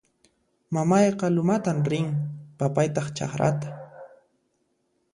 [0.75, 2.07] Mamayqa lumatan rin;
[2.57, 3.67] papaytaq chakrata